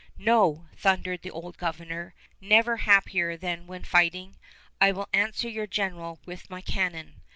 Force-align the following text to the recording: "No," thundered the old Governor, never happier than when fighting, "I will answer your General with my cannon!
"No," 0.17 0.65
thundered 0.75 1.21
the 1.21 1.29
old 1.29 1.57
Governor, 1.59 2.15
never 2.41 2.77
happier 2.77 3.37
than 3.37 3.67
when 3.67 3.83
fighting, 3.83 4.35
"I 4.81 4.91
will 4.91 5.09
answer 5.13 5.47
your 5.47 5.67
General 5.67 6.19
with 6.25 6.49
my 6.49 6.61
cannon! 6.61 7.21